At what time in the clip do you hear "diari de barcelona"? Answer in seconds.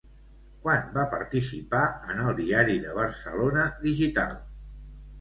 2.41-3.71